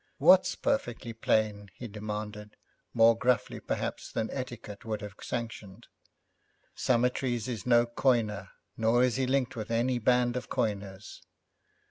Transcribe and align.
'What's 0.17 0.55
perfectly 0.55 1.13
plain?' 1.13 1.69
he 1.75 1.87
demanded, 1.87 2.57
more 2.91 3.15
gruffly 3.15 3.59
perhaps 3.59 4.11
than 4.11 4.31
etiquette 4.31 4.83
would 4.83 4.99
have 5.03 5.13
sanctioned. 5.21 5.85
'Summertrees 6.73 7.47
is 7.47 7.67
no 7.67 7.85
coiner, 7.85 8.49
nor 8.75 9.03
is 9.03 9.17
he 9.17 9.27
linked 9.27 9.55
with 9.55 9.69
any 9.69 9.99
band 9.99 10.35
of 10.35 10.49
coiners.' 10.49 11.21